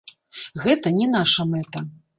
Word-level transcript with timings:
Гэта 0.63 0.87
не 0.99 1.11
наша 1.19 1.49
мэта. 1.55 1.87